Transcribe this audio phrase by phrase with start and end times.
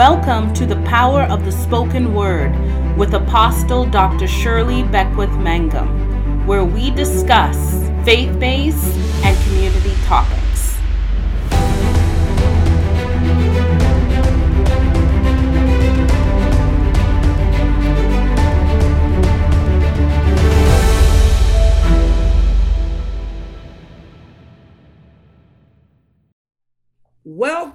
[0.00, 2.56] Welcome to the Power of the Spoken Word
[2.96, 4.26] with Apostle Dr.
[4.26, 10.39] Shirley Beckwith Mangum, where we discuss faith based and community topics.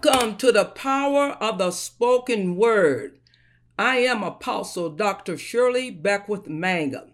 [0.05, 3.17] Welcome to the power of the spoken word.
[3.79, 5.35] I am Apostle Dr.
[5.35, 7.13] Shirley Beckwith Mangum.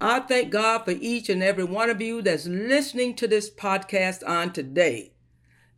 [0.00, 4.22] I thank God for each and every one of you that's listening to this podcast
[4.24, 5.14] on today.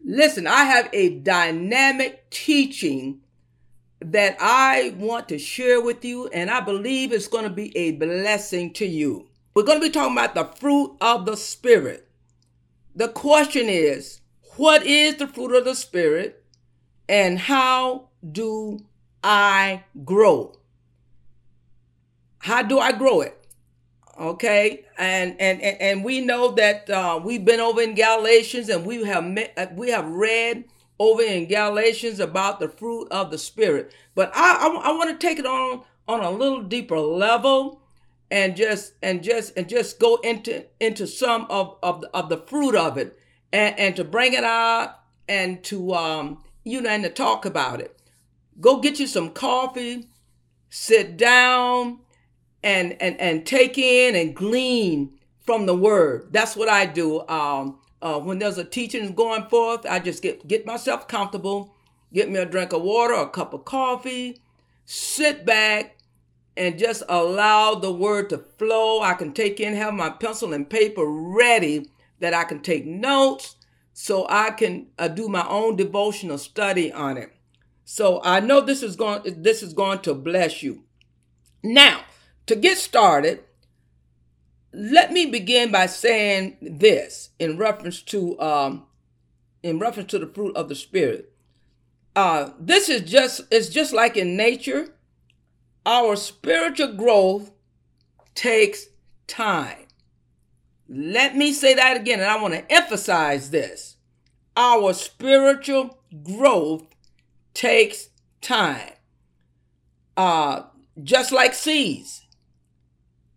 [0.04, 3.20] Listen, I have a dynamic teaching
[4.00, 7.92] that I want to share with you, and I believe it's going to be a
[7.92, 9.28] blessing to you.
[9.54, 12.06] We're going to be talking about the fruit of the Spirit.
[12.94, 14.20] The question is,
[14.56, 16.44] what is the fruit of the Spirit
[17.08, 18.84] and how do
[19.22, 20.56] I grow?
[22.38, 23.40] How do I grow it?
[24.18, 29.02] Okay, and and and, we know that uh, we've been over in Galatians, and we
[29.04, 30.64] have met, uh, we have read
[31.00, 33.92] over in Galatians about the fruit of the Spirit.
[34.14, 37.80] But I I, I want to take it on on a little deeper level,
[38.30, 42.76] and just and just and just go into into some of of of the fruit
[42.76, 43.18] of it
[43.54, 47.80] and, and to bring it out and to um you know and to talk about
[47.80, 47.96] it.
[48.60, 50.08] Go get you some coffee
[50.70, 52.00] sit down
[52.62, 56.28] and and and take in and glean from the word.
[56.32, 57.26] That's what i do.
[57.28, 61.74] Um uh, when there's a teaching going forth i just get get myself comfortable
[62.12, 64.42] get me a drink of water a cup of coffee
[64.84, 65.96] sit back
[66.56, 69.00] and just allow the word to flow.
[69.00, 71.88] I can take in have my pencil and paper ready
[72.24, 73.56] that I can take notes
[73.92, 77.30] so I can uh, do my own devotional study on it.
[77.84, 80.84] So I know this is going this is going to bless you.
[81.62, 82.00] Now,
[82.46, 83.44] to get started,
[84.72, 88.86] let me begin by saying this in reference to um,
[89.62, 91.30] in reference to the fruit of the spirit.
[92.16, 94.94] Uh, this is just it's just like in nature.
[95.84, 97.50] Our spiritual growth
[98.34, 98.86] takes
[99.26, 99.83] time.
[100.88, 103.96] Let me say that again, and I want to emphasize this.
[104.56, 106.84] Our spiritual growth
[107.54, 108.92] takes time.
[110.16, 110.64] Uh,
[111.02, 112.26] just like seeds,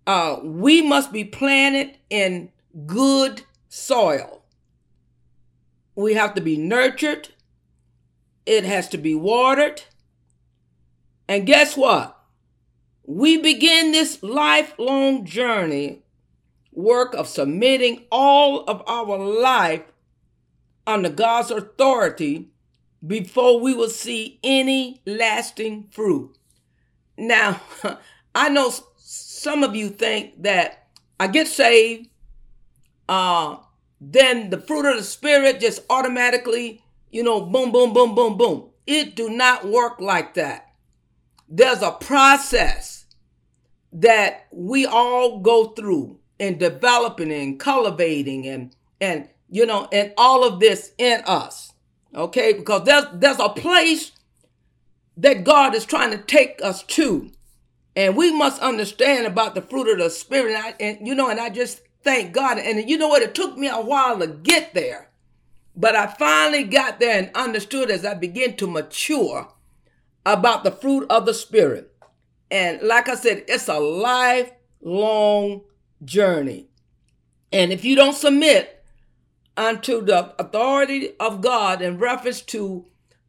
[0.05, 2.51] uh, we must be planted in
[2.85, 4.43] good soil.
[5.95, 7.29] We have to be nurtured,
[8.45, 9.83] it has to be watered.
[11.27, 12.17] And guess what?
[13.03, 16.03] We begin this lifelong journey
[16.77, 19.81] work of submitting all of our life
[20.85, 22.49] under God's authority
[23.05, 26.37] before we will see any lasting fruit.
[27.17, 27.59] Now,
[28.35, 30.87] I know some of you think that
[31.19, 32.09] I get saved,
[33.09, 33.57] uh,
[33.99, 38.69] then the fruit of the spirit just automatically, you know, boom, boom, boom, boom, boom.
[38.85, 40.67] It do not work like that.
[41.49, 43.05] There's a process
[43.91, 50.43] that we all go through and developing and cultivating and and you know and all
[50.43, 51.73] of this in us
[52.17, 52.53] okay?
[52.53, 54.11] Because there's there's a place
[55.15, 57.31] that god is trying to take us to.
[57.95, 60.55] And we must understand about the fruit of the spirit.
[60.55, 62.57] And, I, and you know and i just thank god.
[62.57, 63.23] And you know what?
[63.23, 65.09] It took me a while to get there.
[65.75, 69.49] But i finally got there and understood as i began to mature
[70.25, 71.93] about the fruit of the spirit.
[72.49, 75.61] And like i said it's a lifelong
[76.03, 76.67] journey.
[77.51, 78.83] And if you don't submit
[79.55, 82.85] unto the authority of God in reference to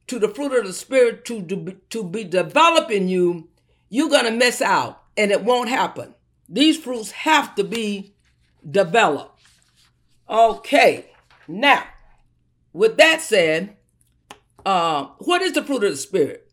[0.08, 3.46] to the fruit of the spirit to, to, to be developing you,
[3.90, 6.14] you're going to miss out and it won't happen.
[6.48, 8.14] These fruits have to be
[8.68, 9.42] developed.
[10.28, 11.10] Okay.
[11.46, 11.84] Now,
[12.72, 13.76] with that said,
[14.64, 16.50] uh, what is the fruit of the spirit?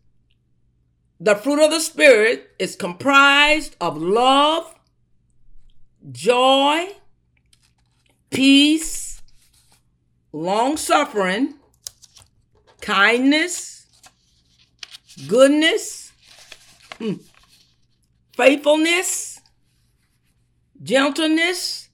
[1.18, 4.74] The fruit of the spirit is comprised of love,
[6.10, 6.88] joy,
[8.30, 9.20] peace,
[10.32, 11.54] long suffering,
[12.80, 13.86] kindness,
[15.28, 16.12] goodness,
[16.98, 17.14] hmm,
[18.34, 19.40] faithfulness,
[20.82, 21.88] gentleness,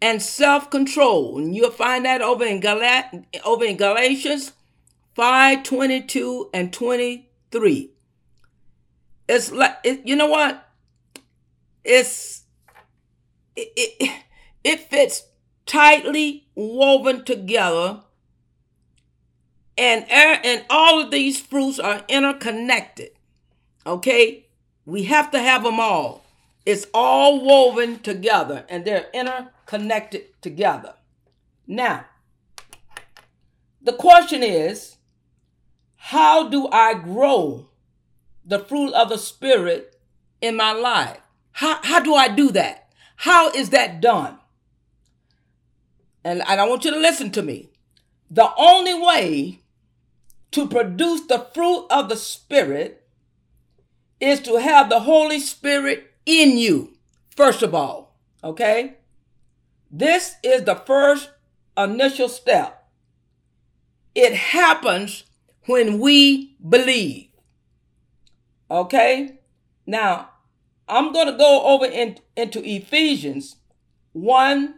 [0.00, 1.38] and self-control.
[1.38, 4.52] And you'll find that over in Gal- over in Galatians
[5.14, 7.90] 5, 22 and 23.
[9.28, 10.68] It's like it, you know what?
[11.84, 12.41] It's
[13.56, 14.24] it, it,
[14.64, 15.24] it fits
[15.66, 18.02] tightly woven together
[19.76, 23.10] And, and all of these fruits are interconnected.
[23.86, 24.46] Okay?
[24.84, 26.24] We have to have them all.
[26.64, 30.94] It's all woven together and they're interconnected together.
[31.66, 32.04] Now,
[33.80, 34.96] the question is
[35.96, 37.68] how do I grow
[38.44, 39.96] the fruit of the Spirit
[40.40, 41.18] in my life?
[41.52, 42.81] How, how do I do that?
[43.22, 44.36] How is that done?
[46.24, 47.68] And, and I want you to listen to me.
[48.28, 49.60] The only way
[50.50, 53.06] to produce the fruit of the Spirit
[54.18, 56.94] is to have the Holy Spirit in you,
[57.36, 58.16] first of all.
[58.42, 58.96] Okay?
[59.88, 61.30] This is the first
[61.78, 62.88] initial step.
[64.16, 65.22] It happens
[65.66, 67.28] when we believe.
[68.68, 69.38] Okay?
[69.86, 70.31] Now,
[70.88, 73.56] I'm going to go over in, into Ephesians
[74.12, 74.74] 1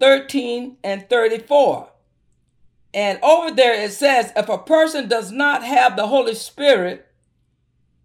[0.00, 1.88] 13 and 34.
[2.92, 7.06] And over there it says, if a person does not have the Holy Spirit,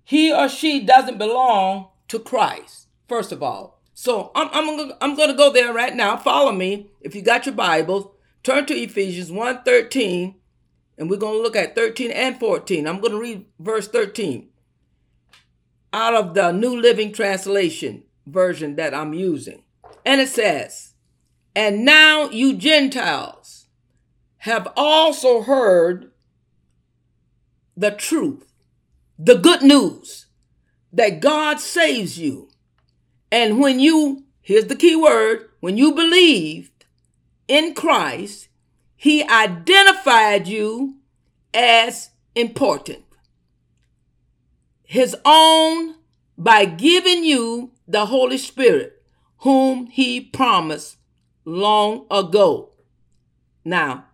[0.03, 3.81] he or she doesn't belong to Christ, first of all.
[3.93, 6.15] So I'm, I'm, I'm going to go there right now.
[6.15, 6.89] Follow me.
[7.01, 8.07] If you got your Bibles,
[8.43, 10.35] turn to Ephesians 1 13,
[10.97, 12.87] and we're going to look at 13 and 14.
[12.87, 14.49] I'm going to read verse 13
[15.91, 19.63] out of the New Living Translation version that I'm using.
[20.05, 20.93] And it says,
[21.55, 23.67] And now you Gentiles,
[24.39, 26.11] have also heard
[27.75, 28.53] the truth,
[29.17, 30.27] the good news
[30.93, 32.49] that God saves you.
[33.31, 36.85] And when you, here's the key word, when you believed
[37.47, 38.47] in Christ,
[38.95, 40.95] he identified you
[41.53, 43.03] as important.
[44.89, 45.95] His own
[46.37, 49.03] by giving you the Holy Spirit,
[49.39, 50.97] whom he promised
[51.45, 52.71] long ago.
[53.63, 54.05] Now,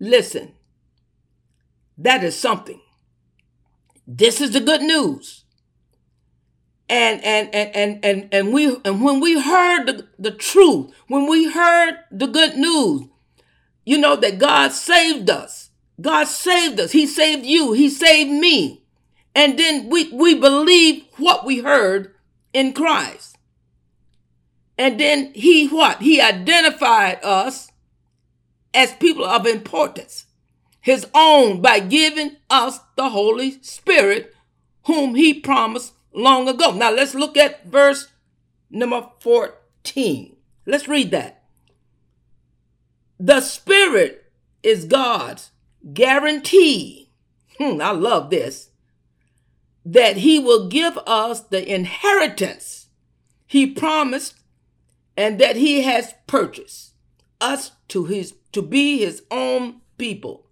[0.00, 0.52] Listen,
[1.98, 2.80] that is something.
[4.06, 5.44] This is the good news.
[6.88, 11.28] And and and and and, and we and when we heard the, the truth, when
[11.28, 13.02] we heard the good news,
[13.84, 15.70] you know that God saved us.
[16.00, 16.92] God saved us.
[16.92, 17.72] He saved you.
[17.74, 18.79] He saved me.
[19.34, 22.14] And then we, we believe what we heard
[22.52, 23.36] in Christ.
[24.76, 26.00] And then he what?
[26.00, 27.70] He identified us
[28.72, 30.26] as people of importance,
[30.80, 34.34] his own by giving us the Holy Spirit,
[34.86, 36.72] whom he promised long ago.
[36.72, 38.08] Now let's look at verse
[38.70, 40.36] number 14.
[40.66, 41.42] Let's read that.
[43.18, 44.24] The Spirit
[44.62, 45.50] is God's
[45.92, 47.10] guarantee.
[47.58, 48.69] Hmm, I love this.
[49.92, 52.86] That he will give us the inheritance
[53.46, 54.36] he promised
[55.16, 56.94] and that he has purchased
[57.40, 60.46] us to his to be his own people.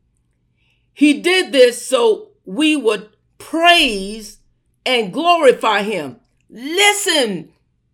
[0.93, 4.39] He did this so we would praise
[4.85, 6.17] and glorify him.
[6.51, 7.53] Listen,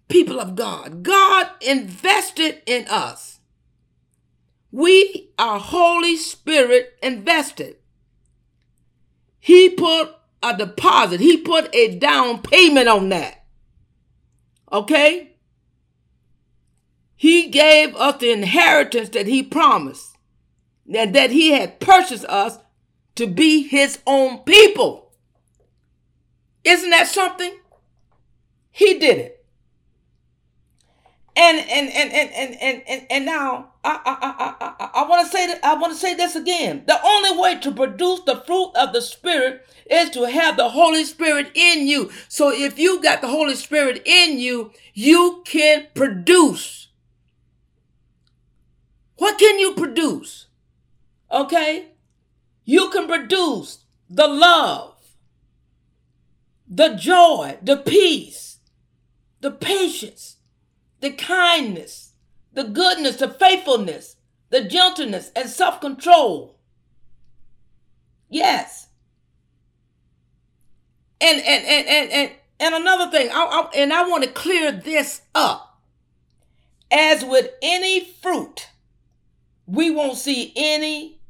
[0.08, 3.41] people of God, God invested in us.
[4.73, 7.76] We are Holy Spirit invested.
[9.38, 10.14] He put
[10.44, 13.44] a deposit, He put a down payment on that.
[14.73, 15.35] Okay?
[17.17, 20.17] He gave us the inheritance that he promised
[20.93, 22.58] and that he had purchased us
[23.15, 25.13] to be his own people.
[26.65, 27.56] Isn't that something?
[28.70, 29.33] He did it.
[31.36, 35.26] And and and and and and and, and now I I I I, I want
[35.26, 36.84] to say that I want to say this again.
[36.86, 41.05] The only way to produce the fruit of the spirit is to have the Holy
[41.05, 42.10] Spirit in you.
[42.29, 46.84] So if you got the Holy Spirit in you, you can produce
[49.17, 50.46] what can you produce?
[51.31, 51.88] Okay?
[52.64, 54.96] You can produce the love,
[56.69, 58.58] the joy, the peace,
[59.41, 60.36] the patience,
[61.05, 62.15] the kindness,
[62.55, 64.17] the goodness, the faithfulness,
[64.49, 66.56] the gentleness, and self control.
[68.31, 68.89] Yes.
[71.20, 74.73] And, and, and, and, and, and another thing, I, I, and I want to clear
[74.73, 75.79] this up.
[76.91, 78.69] As with any fruit,
[79.67, 81.20] we won't see any,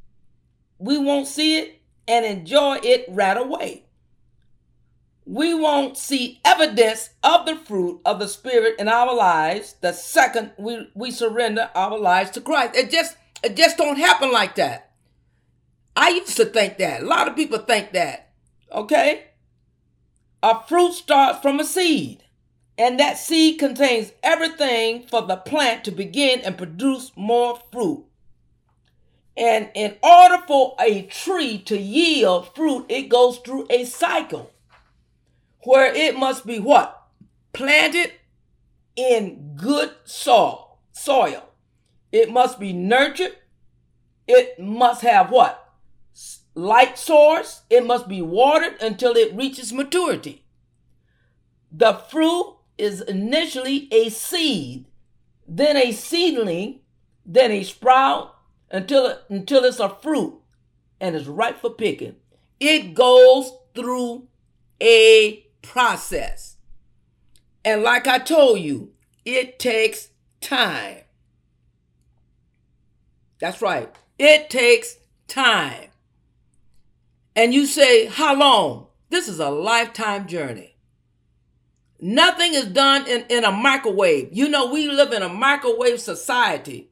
[0.79, 3.84] we won't see it and enjoy it right away.
[5.25, 10.51] We won't see evidence of the fruit of the Spirit in our lives the second
[10.57, 12.75] we, we surrender our lives to Christ.
[12.75, 14.91] It just it just don't happen like that.
[15.95, 17.01] I used to think that.
[17.01, 18.33] A lot of people think that.
[18.71, 19.25] Okay?
[20.43, 22.23] A fruit starts from a seed.
[22.77, 28.05] And that seed contains everything for the plant to begin and produce more fruit.
[29.37, 34.51] And in order for a tree to yield fruit, it goes through a cycle
[35.65, 37.03] where it must be what?
[37.53, 38.11] Planted
[38.95, 41.43] in good soil, soil.
[42.11, 43.35] It must be nurtured.
[44.27, 45.73] It must have what?
[46.53, 47.63] Light source.
[47.69, 50.45] It must be watered until it reaches maturity.
[51.71, 54.85] The fruit is initially a seed,
[55.47, 56.79] then a seedling,
[57.25, 58.35] then a sprout
[58.71, 60.39] until until it's a fruit
[60.99, 62.15] and is ripe for picking.
[62.59, 64.27] It goes through
[64.81, 66.57] a process.
[67.63, 68.91] And like I told you,
[69.25, 70.99] it takes time.
[73.39, 73.93] That's right.
[74.17, 75.89] It takes time.
[77.35, 78.87] And you say, How long?
[79.09, 80.77] This is a lifetime journey.
[81.99, 84.29] Nothing is done in, in a microwave.
[84.31, 86.89] You know, we live in a microwave society.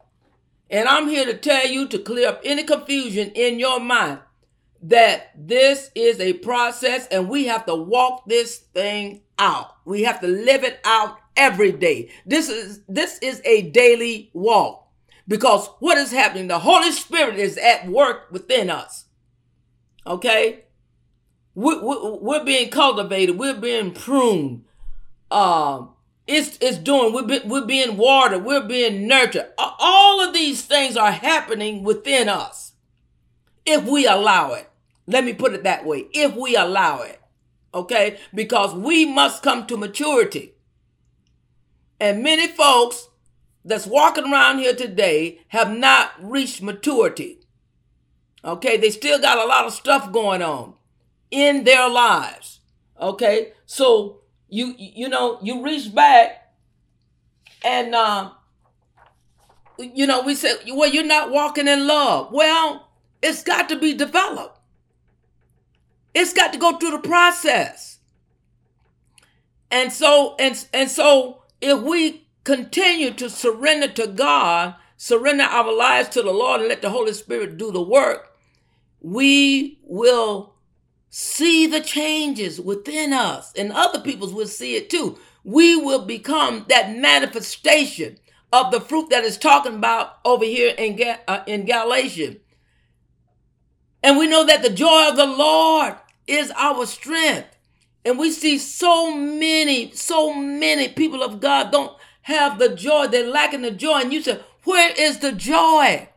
[0.69, 4.19] And I'm here to tell you to clear up any confusion in your mind
[4.83, 9.75] that this is a process and we have to walk this thing out.
[9.85, 12.09] We have to live it out every day.
[12.25, 14.87] This is this is a daily walk
[15.27, 16.49] because what is happening?
[16.49, 19.05] The Holy Spirit is at work within us.
[20.05, 20.65] Okay,
[21.55, 23.39] we're, we're, we're being cultivated.
[23.39, 24.65] We're being pruned.
[25.31, 25.91] Um,
[26.27, 27.13] it's it's doing.
[27.13, 28.43] We're be, we're being watered.
[28.43, 29.47] We're being nurtured.
[29.57, 32.73] All of these things are happening within us
[33.65, 34.69] if we allow it.
[35.07, 36.07] Let me put it that way.
[36.13, 37.21] If we allow it,
[37.73, 40.53] okay, because we must come to maturity.
[41.99, 43.09] And many folks
[43.65, 47.39] that's walking around here today have not reached maturity.
[48.45, 50.73] Okay, they still got a lot of stuff going on
[51.31, 52.59] in their lives.
[52.99, 56.53] Okay, so you you know you reach back
[57.63, 58.31] and uh,
[59.79, 62.29] you know we said well you're not walking in love.
[62.31, 62.89] Well,
[63.21, 64.59] it's got to be developed.
[66.13, 67.99] It's got to go through the process.
[69.71, 76.09] And so and and so if we continue to surrender to God, surrender our lives
[76.09, 78.31] to the Lord, and let the Holy Spirit do the work,
[79.01, 80.53] we will
[81.09, 85.17] see the changes within us, and other people will see it too.
[85.43, 88.17] We will become that manifestation
[88.51, 91.69] of the fruit that is talking about over here in, uh, in.
[94.03, 95.95] And we know that the joy of the Lord
[96.27, 97.49] is our strength.
[98.05, 103.07] And we see so many, so many people of God don't have the joy.
[103.07, 104.01] They're lacking the joy.
[104.01, 106.09] And you said, Where is the joy?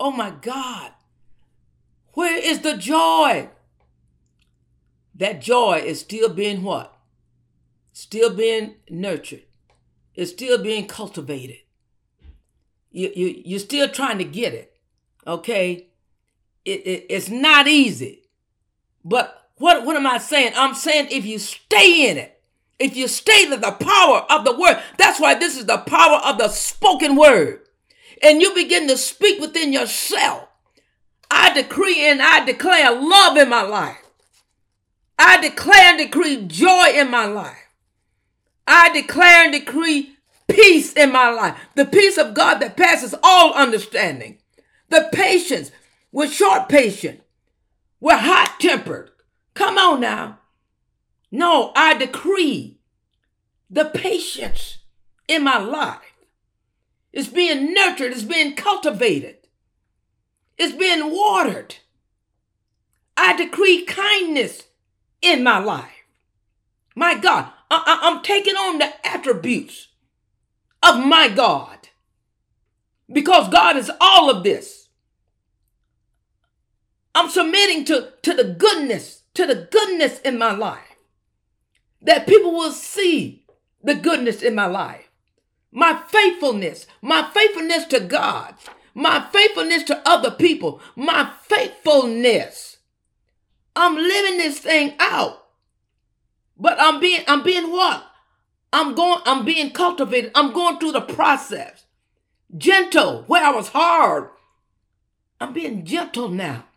[0.00, 0.92] Oh my God.
[2.12, 3.50] Where is the joy?
[5.14, 6.96] That joy is still being what?
[7.92, 9.42] Still being nurtured.
[10.14, 11.58] It's still being cultivated.
[12.90, 14.76] You, you, you're still trying to get it.
[15.26, 15.88] Okay?
[16.64, 18.27] It, it, it's not easy.
[19.04, 20.52] But what, what am I saying?
[20.56, 22.40] I'm saying if you stay in it,
[22.78, 26.20] if you stay in the power of the word, that's why this is the power
[26.24, 27.60] of the spoken word.
[28.22, 30.48] And you begin to speak within yourself.
[31.30, 33.98] I decree and I declare love in my life.
[35.18, 37.66] I declare and decree joy in my life.
[38.66, 41.58] I declare and decree peace in my life.
[41.74, 44.38] The peace of God that passes all understanding.
[44.88, 45.72] The patience.
[46.12, 47.20] We're short patient.
[48.00, 49.10] We're hot tempered.
[49.54, 50.38] Come on now.
[51.30, 52.78] No, I decree
[53.68, 54.78] the patience
[55.26, 56.14] in my life
[57.12, 59.36] is being nurtured, it's being cultivated,
[60.56, 61.76] it's being watered.
[63.16, 64.68] I decree kindness
[65.20, 65.90] in my life.
[66.94, 69.88] My God, I, am taking on the attributes
[70.82, 71.88] of my God
[73.12, 74.87] because God is all of this.
[77.18, 80.96] I'm submitting to, to the goodness to the goodness in my life.
[82.02, 83.44] That people will see
[83.82, 85.10] the goodness in my life.
[85.70, 88.54] My faithfulness, my faithfulness to God,
[88.94, 92.78] my faithfulness to other people, my faithfulness.
[93.74, 95.44] I'm living this thing out.
[96.56, 98.04] But I'm being I'm being what?
[98.72, 100.30] I'm going I'm being cultivated.
[100.36, 101.84] I'm going through the process.
[102.56, 104.30] Gentle where I was hard.
[105.40, 106.67] I'm being gentle now.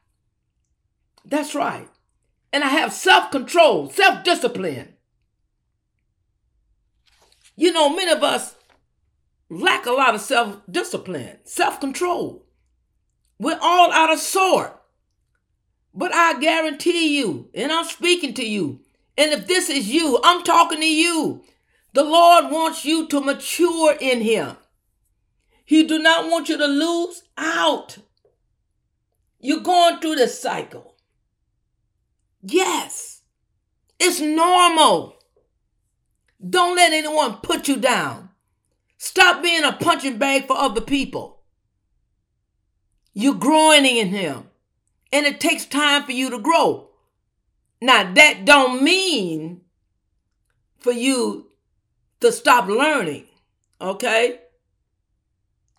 [1.25, 1.87] That's right
[2.53, 4.93] and I have self control, self discipline.
[7.55, 8.55] You know, many of us
[9.49, 12.45] lack a lot of self discipline, self control.
[13.39, 14.77] We're all out of sort.
[15.93, 18.79] But I guarantee you, and I'm speaking to you,
[19.17, 21.43] and if this is you, I'm talking to you.
[21.93, 24.55] The Lord wants you to mature in Him.
[25.65, 27.97] He do not want you to lose out.
[29.39, 30.90] You're going through this cycle.
[32.41, 33.21] Yes,
[33.99, 35.15] it's normal.
[36.47, 38.29] Don't let anyone put you down.
[38.97, 41.43] Stop being a punching bag for other people.
[43.13, 44.49] You're growing in Him,
[45.11, 46.89] and it takes time for you to grow.
[47.81, 49.61] Now, that don't mean
[50.79, 51.51] for you
[52.21, 53.25] to stop learning,
[53.79, 54.39] okay?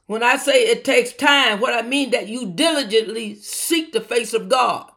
[0.06, 4.34] When I say it takes time, what I mean that you diligently seek the face
[4.34, 4.91] of God,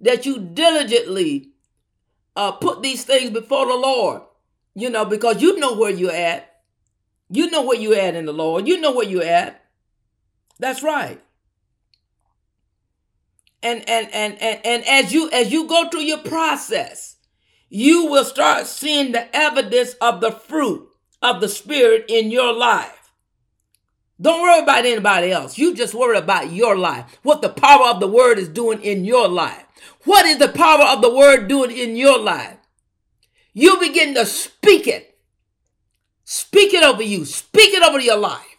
[0.00, 1.50] that you diligently
[2.36, 4.22] uh, put these things before the Lord,
[4.74, 6.44] you know, because you know where you're at.
[7.30, 8.66] You know where you're at in the Lord.
[8.66, 9.64] You know where you're at.
[10.58, 11.20] That's right.
[13.62, 17.16] And and and and, and as you as you go through your process,
[17.68, 20.88] you will start seeing the evidence of the fruit
[21.20, 23.12] of the Spirit in your life.
[24.20, 25.58] Don't worry about anybody else.
[25.58, 27.18] You just worry about your life.
[27.22, 29.64] What the power of the word is doing in your life.
[30.04, 32.56] What is the power of the word doing in your life?
[33.52, 35.18] You begin to speak it.
[36.24, 37.24] Speak it over you.
[37.24, 38.58] Speak it over your life.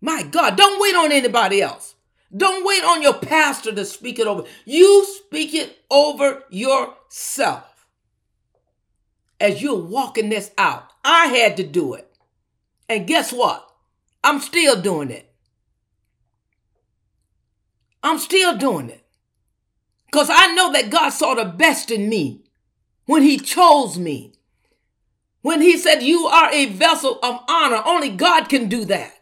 [0.00, 1.94] My God, don't wait on anybody else.
[2.34, 4.44] Don't wait on your pastor to speak it over.
[4.64, 7.86] You speak it over yourself.
[9.40, 12.08] As you're walking this out, I had to do it.
[12.88, 13.68] And guess what?
[14.22, 15.32] I'm still doing it.
[18.02, 19.04] I'm still doing it.
[20.10, 22.42] Because I know that God saw the best in me
[23.06, 24.32] when He chose me.
[25.42, 29.14] When He said, You are a vessel of honor, only God can do that.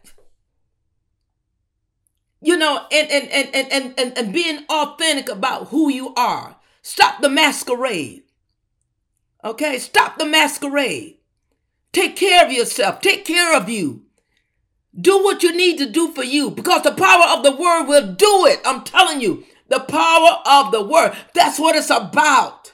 [2.41, 6.55] You know, and and and and and, and, being authentic about who you are.
[6.81, 8.23] Stop the masquerade.
[9.43, 9.79] Okay?
[9.79, 11.17] Stop the masquerade.
[11.91, 13.01] Take care of yourself.
[13.01, 14.03] Take care of you.
[14.99, 18.13] Do what you need to do for you because the power of the word will
[18.13, 18.61] do it.
[18.65, 21.15] I'm telling you, the power of the word.
[21.33, 22.73] That's what it's about.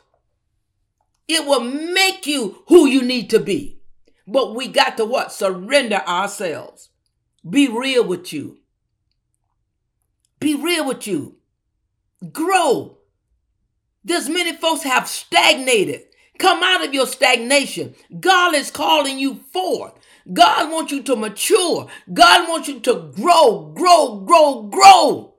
[1.27, 3.79] It will make you who you need to be.
[4.27, 5.31] But we got to what?
[5.31, 6.89] Surrender ourselves.
[7.47, 8.59] Be real with you.
[10.39, 11.37] Be real with you.
[12.31, 12.97] Grow.
[14.03, 16.03] There's many folks have stagnated.
[16.39, 17.95] Come out of your stagnation.
[18.19, 19.93] God is calling you forth.
[20.31, 21.87] God wants you to mature.
[22.13, 25.32] God wants you to grow, grow, grow, grow.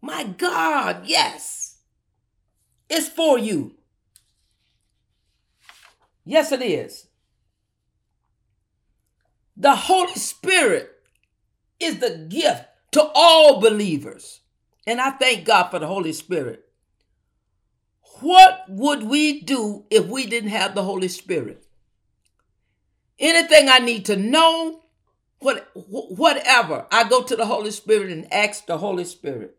[0.00, 1.78] My God, yes.
[2.88, 3.74] It's for you.
[6.24, 7.08] Yes, it is.
[9.56, 10.90] The Holy Spirit
[11.80, 14.40] is the gift to all believers.
[14.86, 16.64] And I thank God for the Holy Spirit.
[18.20, 21.64] What would we do if we didn't have the Holy Spirit?
[23.18, 24.80] Anything I need to know,
[25.40, 29.57] what, whatever, I go to the Holy Spirit and ask the Holy Spirit.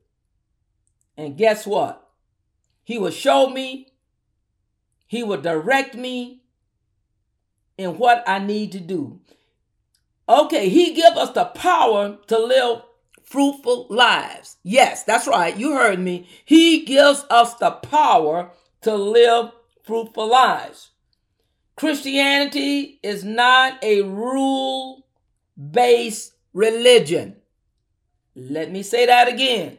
[1.19, 2.07] And guess what?
[2.85, 3.91] He will show me,
[5.05, 6.43] He will direct me
[7.77, 9.19] in what I need to do.
[10.29, 12.83] Okay, He give us the power to live
[13.21, 14.55] fruitful lives.
[14.63, 15.57] Yes, that's right.
[15.57, 16.25] You heard me.
[16.45, 18.51] He gives us the power
[18.83, 19.51] to live
[19.83, 20.91] fruitful lives.
[21.75, 25.05] Christianity is not a rule
[25.69, 27.35] based religion.
[28.37, 29.78] Let me say that again.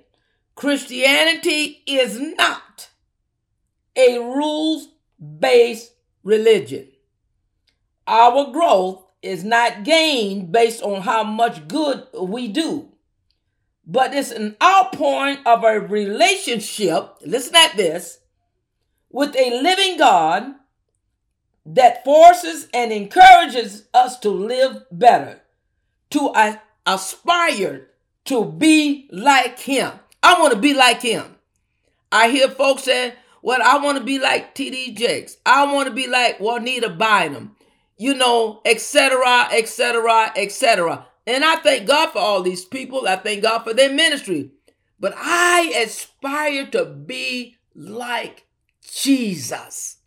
[0.61, 2.91] Christianity is not
[3.97, 6.87] a rules based religion.
[8.07, 12.91] Our growth is not gained based on how much good we do,
[13.87, 18.19] but it's an outpouring of a relationship, listen at this,
[19.09, 20.57] with a living God
[21.65, 25.41] that forces and encourages us to live better,
[26.11, 27.87] to aspire
[28.27, 29.93] to be like Him.
[30.23, 31.37] I want to be like Him.
[32.13, 35.37] I hear folks say, well, I want to be like TD Jakes.
[35.47, 37.57] I want to be like Juanita Bynum,
[37.97, 41.07] you know, etc., etc., etc.
[41.27, 43.07] And I thank God for all these people.
[43.07, 44.51] I thank God for their ministry.
[44.99, 48.47] But I aspire to be like
[48.83, 49.99] Jesus.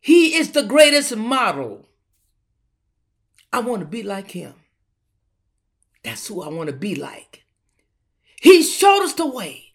[0.00, 1.88] He is the greatest model.
[3.52, 4.54] I want to be like him.
[6.02, 7.41] That's who I want to be like.
[8.42, 9.74] He showed us the way.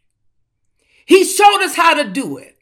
[1.06, 2.60] He showed us how to do it.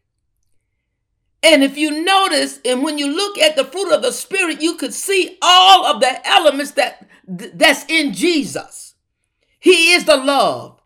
[1.42, 4.76] And if you notice, and when you look at the fruit of the Spirit, you
[4.76, 8.94] could see all of the elements that that's in Jesus.
[9.60, 10.80] He is the love.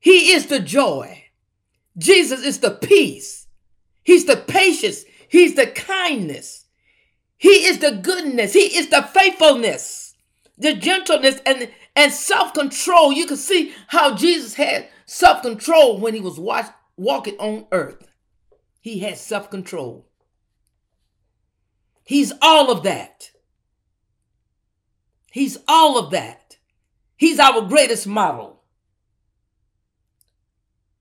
[0.00, 1.26] He is the joy.
[1.96, 3.46] Jesus is the peace.
[4.02, 5.04] He's the patience.
[5.28, 6.66] He's the kindness.
[7.36, 8.52] He is the goodness.
[8.52, 10.16] He is the faithfulness,
[10.58, 16.14] the gentleness, and, And self control, you can see how Jesus had self control when
[16.14, 18.10] he was watch, walking on earth.
[18.80, 20.08] He had self control.
[22.04, 23.30] He's all of that.
[25.32, 26.58] He's all of that.
[27.16, 28.62] He's our greatest model.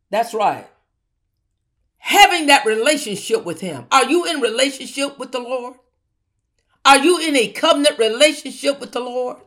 [0.09, 0.67] That's right.
[1.97, 3.85] Having that relationship with Him.
[3.91, 5.75] Are you in relationship with the Lord?
[6.85, 9.37] Are you in a covenant relationship with the Lord?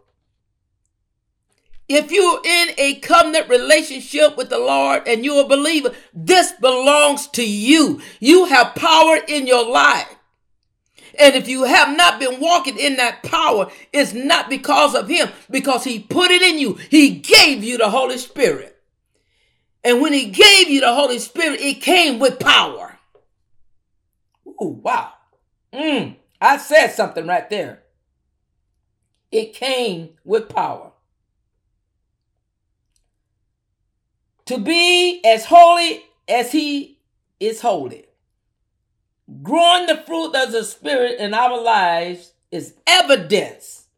[1.89, 7.29] If you're in a covenant relationship with the Lord and you're a believer, this belongs
[7.29, 8.01] to you.
[8.19, 10.17] You have power in your life.
[11.19, 15.29] And if you have not been walking in that power, it's not because of Him,
[15.49, 16.75] because He put it in you.
[16.91, 18.77] He gave you the Holy Spirit.
[19.85, 22.99] And when He gave you the Holy Spirit, it came with power.
[24.45, 25.13] Wow.
[25.73, 27.83] Mm, I said something right there.
[29.31, 30.86] It came with power.
[34.47, 36.99] To be as holy as He
[37.41, 38.07] is holy.
[39.43, 43.89] Growing the fruit of the Spirit in our lives is evidence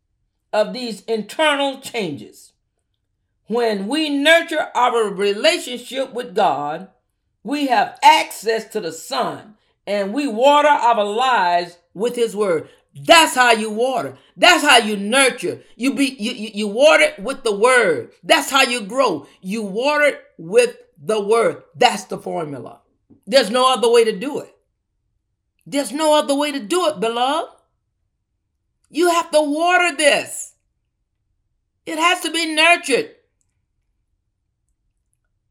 [0.52, 2.54] of these internal changes.
[3.46, 6.88] When we nurture our relationship with God,
[7.44, 9.54] we have access to the Son
[9.86, 12.70] and we water our lives with His Word.
[13.04, 14.16] That's how you water.
[14.36, 15.62] That's how you nurture.
[15.76, 18.12] You be you, you, water it with the word.
[18.22, 19.26] That's how you grow.
[19.40, 21.62] You water it with the word.
[21.74, 22.80] That's the formula.
[23.26, 24.54] There's no other way to do it.
[25.66, 27.52] There's no other way to do it, beloved.
[28.90, 30.54] You have to water this.
[31.84, 33.14] It has to be nurtured.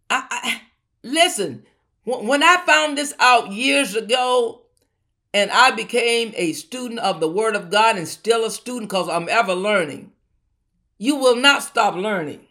[0.10, 0.62] I, I
[1.04, 1.66] listen.
[2.04, 4.62] When I found this out years ago,
[5.38, 9.10] and I became a student of the Word of God, and still a student because
[9.10, 10.12] I'm ever learning.
[10.98, 12.42] You will not stop learning,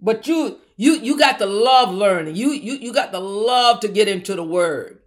[0.00, 2.36] but you you you got to love learning.
[2.36, 5.02] You you you got to love to get into the Word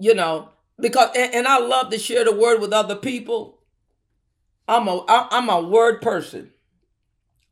[0.00, 0.48] you know,
[0.80, 3.58] because and, and I love to share the word with other people.
[4.66, 6.52] I'm a I'm a word person.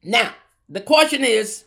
[0.03, 0.35] Now,
[0.69, 1.65] the question is,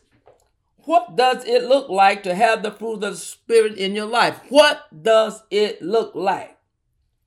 [0.86, 4.39] what does it look like to have the fruit of the spirit in your life?
[4.50, 6.58] What does it look like?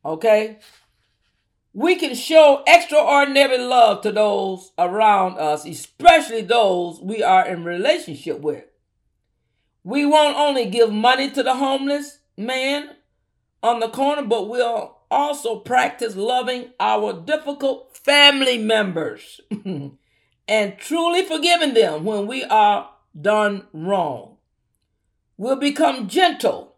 [0.04, 0.58] Okay?
[1.72, 8.40] We can show extraordinary love to those around us, especially those we are in relationship
[8.40, 8.64] with.
[9.82, 12.90] We won't only give money to the homeless man
[13.62, 19.40] on the corner, but we'll also practice loving our difficult family members
[20.48, 24.36] and truly forgiving them when we are done wrong.
[25.36, 26.76] We'll become gentle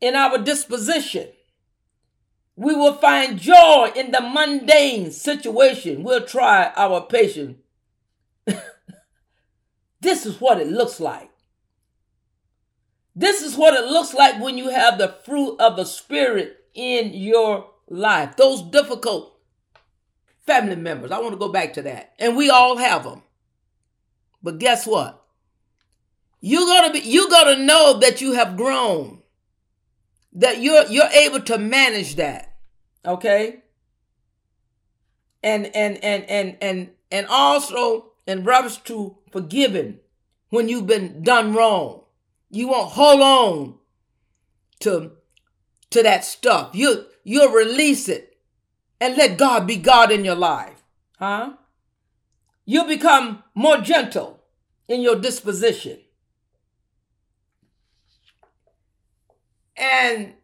[0.00, 1.28] in our disposition.
[2.56, 6.02] We will find joy in the mundane situation.
[6.02, 7.58] We'll try our patience.
[10.00, 11.30] this is what it looks like
[13.18, 17.12] this is what it looks like when you have the fruit of the Spirit in
[17.14, 18.36] your life.
[18.36, 19.36] Those difficult
[20.46, 21.10] family members.
[21.10, 22.12] I want to go back to that.
[22.20, 23.22] And we all have them.
[24.42, 25.24] But guess what?
[26.40, 29.22] You're gonna be you're gonna know that you have grown.
[30.32, 32.54] That you're you're able to manage that.
[33.04, 33.62] Okay?
[35.42, 39.98] And and and and and and also in reference to forgiving
[40.50, 42.02] when you've been done wrong.
[42.50, 43.74] You won't hold on
[44.80, 45.12] to,
[45.90, 46.70] to that stuff.
[46.74, 48.38] You, you'll release it
[49.00, 50.82] and let God be God in your life.
[51.18, 51.54] Huh?
[52.70, 54.42] You'll become more gentle
[54.88, 56.00] in your disposition.
[59.74, 60.34] And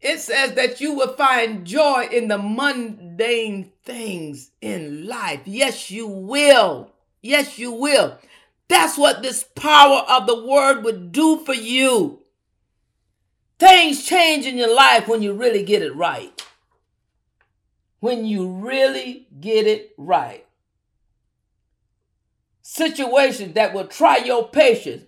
[0.00, 5.40] it says that you will find joy in the mundane things in life.
[5.44, 6.92] Yes, you will.
[7.20, 8.16] Yes, you will.
[8.68, 12.22] That's what this power of the word would do for you.
[13.58, 16.40] Things change in your life when you really get it right.
[17.98, 20.44] When you really get it right.
[22.70, 25.02] Situations that will try your patience,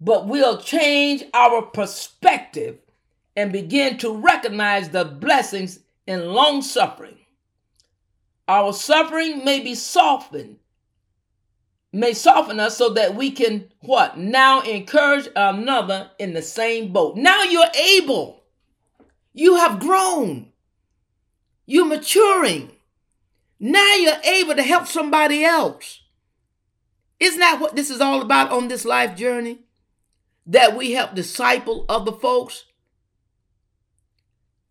[0.00, 2.78] but we'll change our perspective
[3.36, 7.16] and begin to recognize the blessings in long suffering.
[8.48, 10.58] Our suffering may be softened
[11.92, 14.18] may soften us so that we can what?
[14.18, 17.16] Now encourage another in the same boat.
[17.16, 18.42] Now you're able.
[19.32, 20.48] You have grown.
[21.66, 22.72] You're maturing.
[23.60, 26.00] Now you're able to help somebody else.
[27.18, 29.60] Isn't that what this is all about on this life journey?
[30.46, 32.64] That we help disciple other folks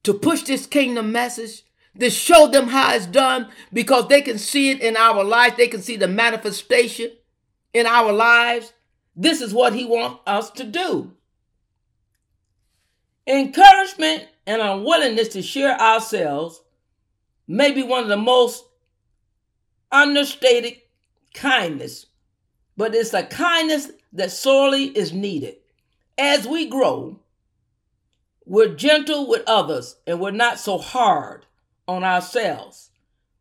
[0.03, 1.63] to push this kingdom message
[1.99, 5.57] to show them how it's done because they can see it in our lives.
[5.57, 7.11] They can see the manifestation
[7.73, 8.73] in our lives.
[9.15, 11.13] This is what He wants us to do.
[13.27, 16.61] Encouragement and unwillingness to share ourselves
[17.47, 18.65] may be one of the most
[19.91, 20.75] understated
[21.33, 22.07] kindness,
[22.77, 25.55] but it's a kindness that sorely is needed.
[26.17, 27.19] As we grow,
[28.45, 31.45] we're gentle with others and we're not so hard
[31.87, 32.91] on ourselves.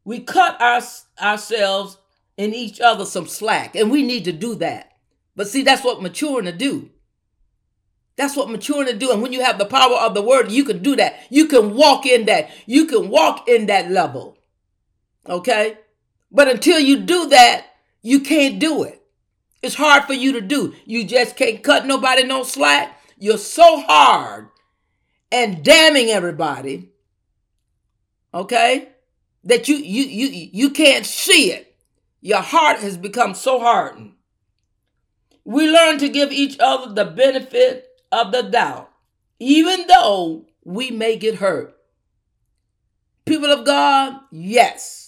[0.04, 0.82] We cut our,
[1.20, 1.98] ourselves
[2.36, 4.92] and each other some slack, and we need to do that.
[5.36, 6.90] But see, that's what maturing to do.
[8.16, 9.10] That's what maturing to do.
[9.12, 11.20] And when you have the power of the word, you can do that.
[11.30, 12.50] You can walk in that.
[12.66, 14.36] You can walk in that level.
[15.28, 15.78] Okay?
[16.30, 17.66] But until you do that,
[18.02, 19.03] you can't do it.
[19.64, 20.74] It's hard for you to do.
[20.84, 23.00] You just can't cut nobody no slack.
[23.18, 24.48] You're so hard
[25.32, 26.90] and damning everybody.
[28.34, 28.90] Okay?
[29.44, 31.76] That you you you you can't see it.
[32.20, 34.12] Your heart has become so hardened.
[35.44, 38.90] We learn to give each other the benefit of the doubt,
[39.38, 41.76] even though we may get hurt.
[43.24, 45.03] People of God, yes,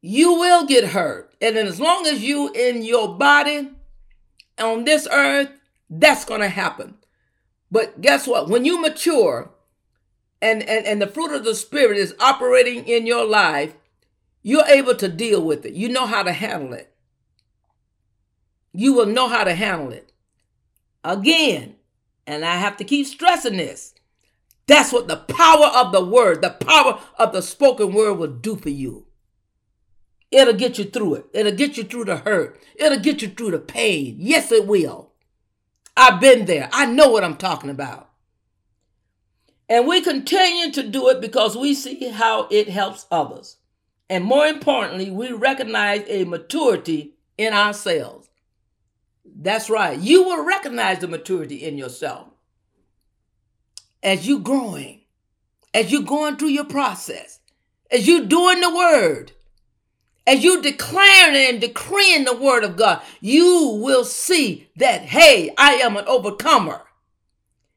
[0.00, 1.34] you will get hurt.
[1.40, 3.70] And as long as you in your body
[4.58, 5.50] on this earth,
[5.90, 6.94] that's going to happen.
[7.70, 8.48] But guess what?
[8.48, 9.50] When you mature
[10.40, 13.74] and, and, and the fruit of the Spirit is operating in your life,
[14.42, 15.74] you're able to deal with it.
[15.74, 16.94] You know how to handle it.
[18.72, 20.12] You will know how to handle it.
[21.04, 21.74] Again,
[22.26, 23.94] and I have to keep stressing this.
[24.66, 28.56] That's what the power of the word, the power of the spoken word will do
[28.56, 29.07] for you.
[30.30, 31.26] It'll get you through it.
[31.32, 32.60] It'll get you through the hurt.
[32.76, 34.16] It'll get you through the pain.
[34.18, 35.12] Yes, it will.
[35.96, 36.68] I've been there.
[36.72, 38.10] I know what I'm talking about.
[39.68, 43.56] And we continue to do it because we see how it helps others.
[44.08, 48.28] And more importantly, we recognize a maturity in ourselves.
[49.24, 49.98] That's right.
[49.98, 52.28] You will recognize the maturity in yourself
[54.02, 55.02] as you're growing,
[55.74, 57.40] as you're going through your process,
[57.90, 59.32] as you're doing the word,
[60.28, 65.76] as you declaring and decreeing the word of God, you will see that, hey, I
[65.76, 66.82] am an overcomer.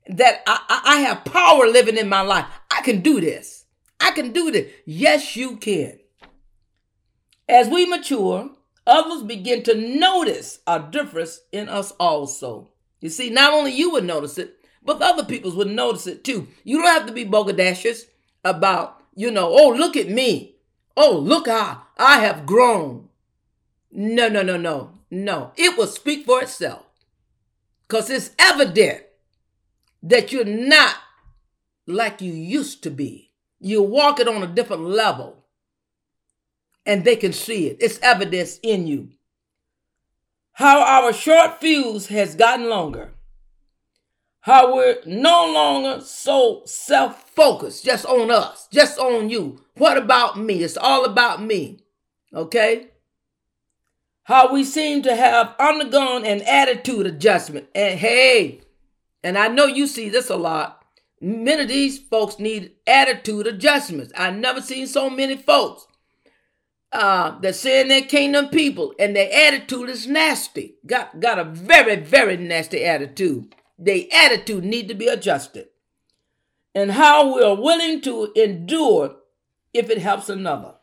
[0.10, 2.46] That I, I have power living in my life.
[2.70, 3.64] I can do this.
[4.02, 4.70] I can do this.
[4.86, 6.00] Yes, you can.
[7.48, 8.50] As we mature,
[8.86, 12.72] others begin to notice a difference in us also.
[13.00, 16.50] You see, not only you would notice it, but other people would notice it too.
[16.66, 18.08] You don't have to be bogadashus
[18.44, 20.51] about, you know, oh, look at me.
[20.96, 23.10] Oh, look how I have grown.
[23.92, 25.52] No, no, no, no, no.
[25.56, 26.86] It will speak for itself.
[27.88, 29.04] Because it's evident
[30.04, 30.96] that you're not
[31.88, 33.32] like you used to be.
[33.60, 35.46] You're walking on a different level
[36.86, 37.78] and they can see it.
[37.80, 39.10] It's evidence in you.
[40.54, 43.14] How our short fuse has gotten longer.
[44.42, 49.64] How we're no longer so self focused, just on us, just on you.
[49.78, 50.64] What about me?
[50.64, 51.80] It's all about me.
[52.34, 52.88] Okay?
[54.24, 57.68] How we seem to have undergone an attitude adjustment.
[57.76, 58.62] And hey,
[59.24, 60.84] and I know you see this a lot.
[61.20, 64.12] Many of these folks need attitude adjustments.
[64.18, 65.86] I never seen so many folks
[66.92, 70.76] uh, that saying they're kingdom people and their attitude is nasty.
[70.84, 73.54] Got, got a very, very nasty attitude.
[73.82, 75.70] Their attitude need to be adjusted.
[76.76, 79.16] And how we are willing to endure
[79.74, 80.76] if it helps another.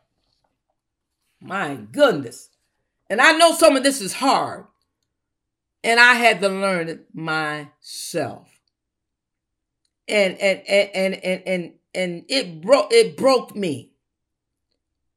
[1.41, 2.49] My goodness.
[3.09, 4.65] And I know some of this is hard.
[5.81, 8.49] And I had to learn it myself.
[10.09, 13.93] And and and and and and, and it broke it broke me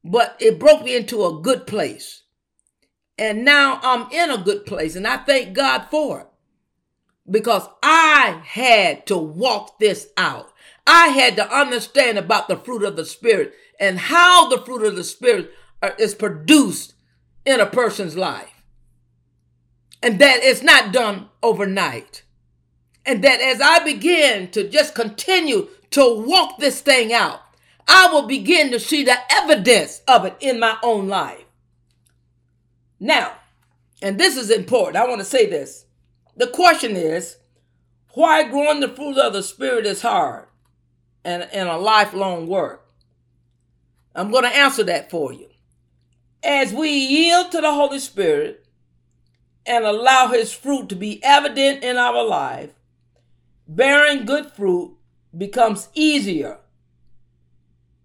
[0.05, 2.23] but it broke me into a good place.
[3.19, 6.27] And now I'm in a good place, and I thank God for it
[7.31, 10.53] because I had to walk this out.
[10.87, 14.97] I had to understand about the fruit of the Spirit and how the fruit of
[14.97, 15.51] the Spirit
[15.99, 16.95] is produced
[17.45, 18.63] in a person's life.
[20.03, 22.25] And that it's not done overnight.
[23.07, 27.41] And that as I begin to just continue to walk this thing out,
[27.87, 31.45] I will begin to see the evidence of it in my own life.
[32.99, 33.35] Now,
[34.01, 35.85] and this is important, I want to say this.
[36.37, 37.37] The question is
[38.15, 40.47] why growing the fruit of the Spirit is hard
[41.25, 42.87] and, and a lifelong work?
[44.15, 45.49] I'm going to answer that for you.
[46.43, 48.67] As we yield to the Holy Spirit
[49.65, 52.73] and allow His fruit to be evident in our life,
[53.67, 54.97] bearing good fruit
[55.37, 56.59] becomes easier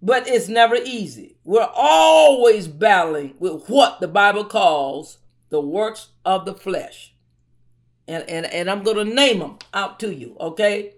[0.02, 1.38] but it's never easy.
[1.44, 5.18] We're always battling with what the Bible calls
[5.50, 7.14] the works of the flesh.
[8.08, 10.94] And, and, and I'm going to name them out to you, okay?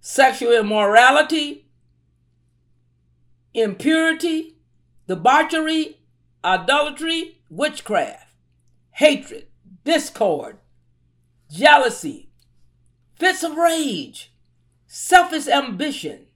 [0.00, 1.66] Sexual immorality,
[3.54, 4.56] impurity,
[5.06, 5.98] debauchery,
[6.44, 8.34] idolatry, witchcraft,
[8.92, 9.46] hatred,
[9.84, 10.58] discord,
[11.50, 12.30] jealousy,
[13.14, 14.32] fits of rage,
[14.86, 16.26] selfish ambition,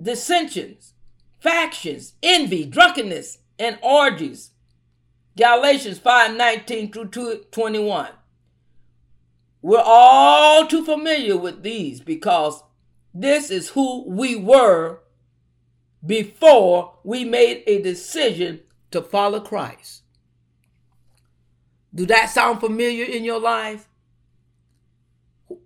[0.00, 0.94] dissensions,
[1.38, 4.50] factions, envy, drunkenness, and orgies.
[5.36, 8.08] Galatians 5 19 through 21.
[9.60, 12.62] We're all too familiar with these because
[13.12, 15.00] this is who we were
[16.04, 20.02] before we made a decision to follow Christ.
[21.94, 23.88] Do that sound familiar in your life?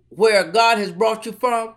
[0.09, 1.75] Where God has brought you from?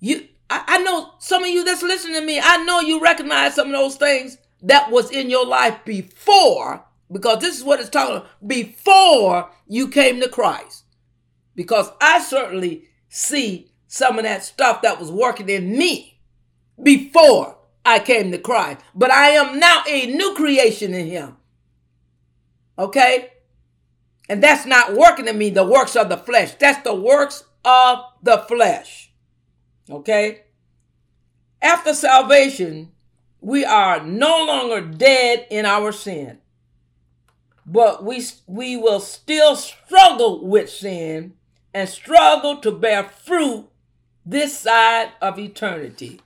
[0.00, 3.54] You I, I know some of you that's listening to me, I know you recognize
[3.54, 7.88] some of those things that was in your life before, because this is what it's
[7.88, 10.84] talking about, before you came to Christ.
[11.54, 16.20] Because I certainly see some of that stuff that was working in me
[16.82, 18.80] before I came to Christ.
[18.94, 21.36] But I am now a new creation in Him.
[22.78, 23.32] Okay?
[24.28, 26.54] And that's not working in me, the works of the flesh.
[26.54, 29.12] That's the works of the flesh.
[29.90, 30.42] Okay?
[31.60, 32.92] After salvation,
[33.40, 36.38] we are no longer dead in our sin.
[37.66, 41.34] But we, we will still struggle with sin
[41.72, 43.66] and struggle to bear fruit
[44.26, 46.20] this side of eternity.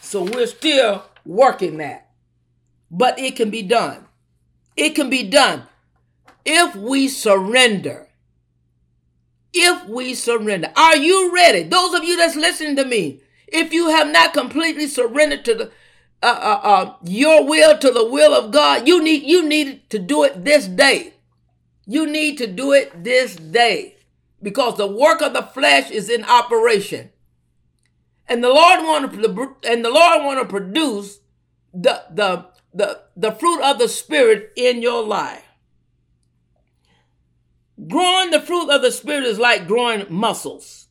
[0.00, 2.10] So we're still working that.
[2.90, 4.06] But it can be done.
[4.76, 5.64] It can be done
[6.44, 8.08] if we surrender.
[9.52, 10.72] If we surrender.
[10.76, 11.62] Are you ready?
[11.62, 15.70] Those of you that's listening to me, if you have not completely surrendered to the
[16.24, 19.98] uh, uh, uh, your will to the will of God, you need you need to
[19.98, 21.12] do it this day.
[21.86, 23.96] You need to do it this day
[24.42, 27.10] because the work of the flesh is in operation,
[28.26, 31.18] and the Lord want to and the Lord want to produce
[31.74, 35.44] the the the the fruit of the spirit in your life.
[37.86, 40.88] Growing the fruit of the spirit is like growing muscles.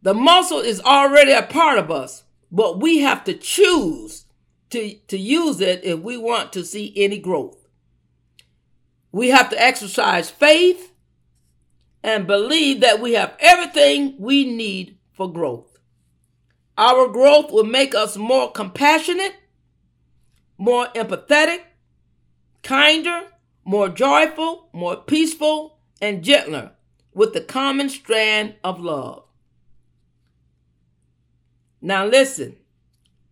[0.00, 2.22] The muscle is already a part of us,
[2.56, 4.24] but we have to choose
[4.70, 7.68] to, to use it if we want to see any growth.
[9.12, 10.94] We have to exercise faith
[12.02, 15.78] and believe that we have everything we need for growth.
[16.78, 19.34] Our growth will make us more compassionate,
[20.56, 21.60] more empathetic,
[22.62, 23.24] kinder,
[23.66, 26.72] more joyful, more peaceful, and gentler
[27.12, 29.25] with the common strand of love.
[31.86, 32.56] Now, listen,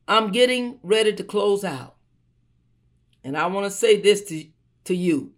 [0.07, 1.97] I'm getting ready to close out.
[3.25, 4.45] And I want to say this to,
[4.85, 5.33] to you,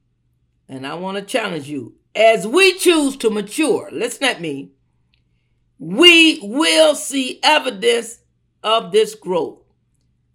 [0.69, 1.95] and I want to challenge you.
[2.15, 4.73] As we choose to mature, listen at me,
[5.79, 8.19] we will see evidence
[8.63, 9.63] of this growth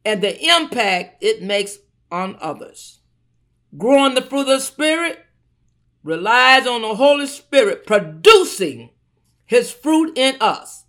[0.03, 1.77] and the impact it makes
[2.11, 2.99] on others.
[3.77, 5.23] Growing the fruit of the Spirit
[6.03, 8.89] relies on the Holy Spirit producing
[9.45, 10.85] his fruit in us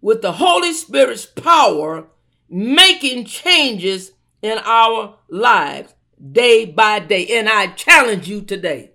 [0.00, 2.06] with the Holy Spirit's power,
[2.48, 5.94] making changes in our lives
[6.32, 7.26] day by day.
[7.38, 8.92] And I challenge you today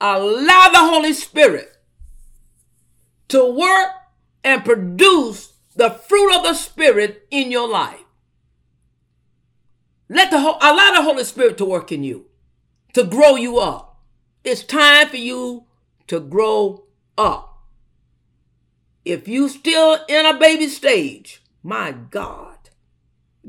[0.00, 1.76] allow the Holy Spirit
[3.28, 3.90] to work
[4.44, 8.00] and produce the fruit of the Spirit in your life.
[10.08, 12.26] Let the allow the Holy Spirit to work in you,
[12.94, 14.00] to grow you up.
[14.42, 15.64] It's time for you
[16.06, 16.84] to grow
[17.18, 17.47] up.
[19.08, 22.58] If you still in a baby stage, my God,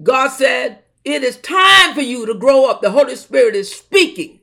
[0.01, 2.81] God said, it is time for you to grow up.
[2.81, 4.39] The Holy Spirit is speaking.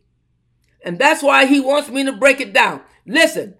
[0.84, 2.82] And that's why he wants me to break it down.
[3.06, 3.54] Listen,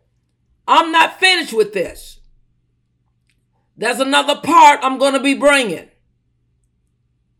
[0.68, 2.20] I'm not finished with this.
[3.74, 5.88] There's another part I'm going to be bringing.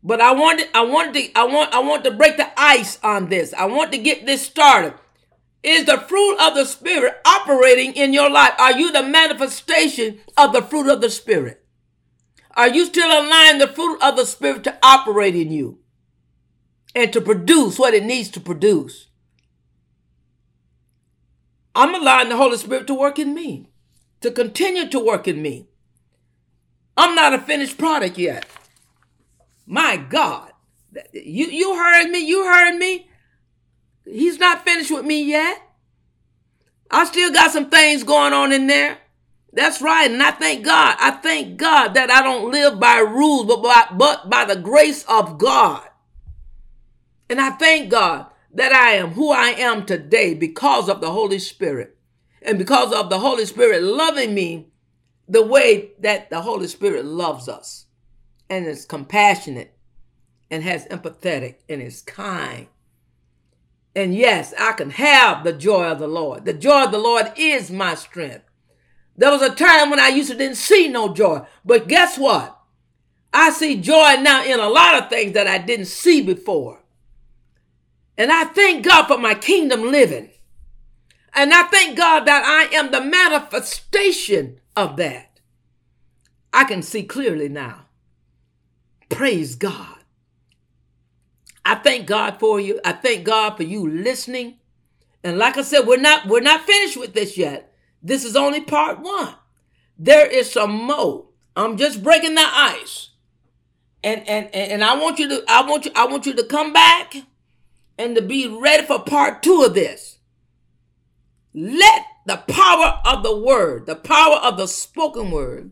[0.01, 3.29] But I wanted, I wanted to, I want, I want to break the ice on
[3.29, 3.53] this.
[3.53, 4.95] I want to get this started.
[5.67, 8.53] Is the fruit of the Spirit operating in your life?
[8.57, 11.61] Are you the manifestation of the fruit of the Spirit?
[12.55, 15.79] Are you still allowing the fruit of the Spirit to operate in you
[16.95, 19.07] and to produce what it needs to produce?
[21.75, 23.69] I'm allowing the Holy Spirit to work in me,
[24.21, 25.67] to continue to work in me.
[26.95, 28.45] I'm not a finished product yet.
[29.65, 30.53] My God.
[31.11, 32.19] You, you heard me.
[32.19, 33.06] You heard me.
[34.09, 35.61] He's not finished with me yet.
[36.89, 38.97] I still got some things going on in there.
[39.51, 40.09] That's right.
[40.09, 40.95] And I thank God.
[40.99, 45.03] I thank God that I don't live by rules, but by, but by the grace
[45.09, 45.87] of God.
[47.29, 51.39] And I thank God that I am who I am today because of the Holy
[51.39, 51.97] Spirit
[52.41, 54.69] and because of the Holy Spirit loving me
[55.27, 57.85] the way that the Holy Spirit loves us
[58.49, 59.73] and is compassionate
[60.49, 62.67] and has empathetic and is kind.
[63.97, 66.45] And yes, I can have the joy of the Lord.
[66.45, 68.45] The joy of the Lord is my strength.
[69.15, 72.59] There was a time when I used to didn't see no joy, but guess what?
[73.33, 76.83] I see joy now in a lot of things that I didn't see before.
[78.19, 80.29] And I thank God for my kingdom living.
[81.33, 85.39] And I thank God that I am the manifestation of that.
[86.53, 87.85] I can see clearly now.
[89.09, 89.96] Praise God.
[91.67, 92.79] I thank God for you.
[92.85, 94.55] I thank God for you listening.
[95.21, 97.73] And like I said, we're not we're not finished with this yet.
[98.01, 99.35] This is only part 1.
[99.99, 101.25] There is some more.
[101.57, 103.09] I'm just breaking the ice.
[104.01, 106.71] And and and I want you to I want you I want you to come
[106.71, 107.15] back
[107.97, 110.19] and to be ready for part 2 of this.
[111.53, 115.71] Let the power of the word, the power of the spoken word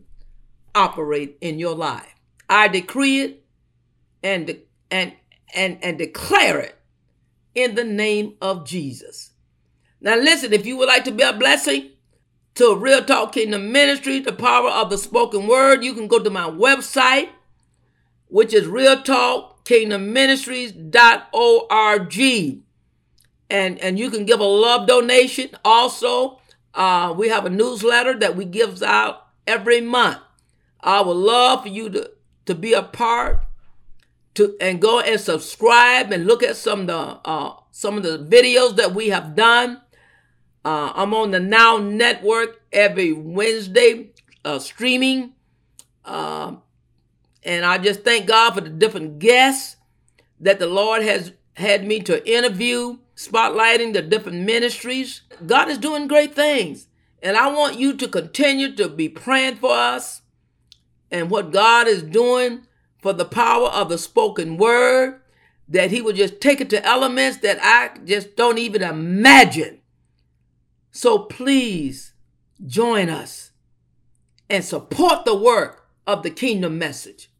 [0.74, 2.14] operate in your life.
[2.50, 3.44] I decree it
[4.22, 4.58] and
[4.90, 5.14] and
[5.54, 6.78] and, and declare it
[7.54, 9.32] in the name of Jesus.
[10.00, 11.90] Now, listen, if you would like to be a blessing
[12.54, 16.30] to Real Talk Kingdom Ministry, the power of the spoken word, you can go to
[16.30, 17.30] my website,
[18.28, 20.82] which is Real Talk Kingdom Ministries.org.
[23.48, 25.50] And, and you can give a love donation.
[25.64, 26.40] Also,
[26.74, 30.18] uh, we have a newsletter that we gives out every month.
[30.80, 32.10] I would love for you to,
[32.46, 33.45] to be a part
[34.36, 38.18] to and go and subscribe and look at some of the uh, some of the
[38.18, 39.80] videos that we have done.
[40.64, 44.10] Uh, I'm on the Now Network every Wednesday
[44.44, 45.34] uh, streaming,
[46.04, 46.62] um,
[47.44, 49.76] and I just thank God for the different guests
[50.40, 55.22] that the Lord has had me to interview, spotlighting the different ministries.
[55.46, 56.88] God is doing great things,
[57.22, 60.22] and I want you to continue to be praying for us
[61.10, 62.66] and what God is doing
[62.98, 65.20] for the power of the spoken word,
[65.68, 69.80] that he would just take it to elements that I just don't even imagine.
[70.90, 72.14] So please
[72.64, 73.50] join us
[74.48, 77.30] and support the work of the kingdom message.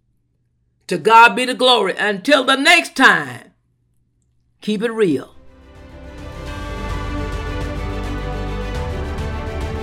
[0.89, 1.95] To God be the glory.
[1.97, 3.53] Until the next time,
[4.61, 5.35] keep it real.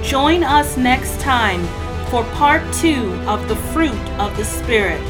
[0.03, 1.65] Join us next time
[2.07, 5.01] for part two of the fruit of the Spirit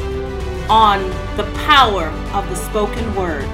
[0.68, 1.02] on
[1.36, 3.48] the power of the spoken word.